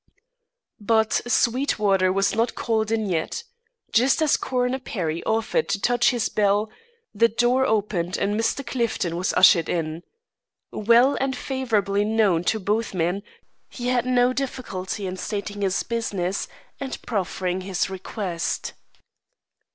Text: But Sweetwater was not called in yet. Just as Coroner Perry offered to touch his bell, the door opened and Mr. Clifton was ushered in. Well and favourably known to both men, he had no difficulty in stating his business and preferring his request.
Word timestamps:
But 0.79 1.21
Sweetwater 1.27 2.11
was 2.11 2.33
not 2.33 2.55
called 2.55 2.89
in 2.91 3.05
yet. 3.05 3.43
Just 3.91 4.19
as 4.23 4.35
Coroner 4.35 4.79
Perry 4.79 5.23
offered 5.25 5.69
to 5.69 5.79
touch 5.79 6.09
his 6.09 6.27
bell, 6.27 6.71
the 7.13 7.27
door 7.27 7.67
opened 7.67 8.17
and 8.17 8.33
Mr. 8.33 8.65
Clifton 8.65 9.15
was 9.15 9.31
ushered 9.33 9.69
in. 9.69 10.01
Well 10.71 11.19
and 11.21 11.37
favourably 11.37 12.03
known 12.03 12.43
to 12.45 12.59
both 12.59 12.95
men, 12.95 13.21
he 13.69 13.89
had 13.89 14.07
no 14.07 14.33
difficulty 14.33 15.05
in 15.05 15.17
stating 15.17 15.61
his 15.61 15.83
business 15.83 16.47
and 16.79 16.99
preferring 17.03 17.61
his 17.61 17.87
request. 17.87 18.73